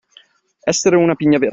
[0.63, 1.49] Essere una pigna verde.